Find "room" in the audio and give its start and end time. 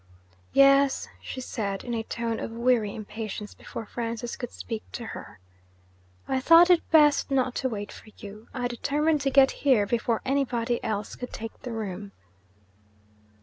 11.71-12.13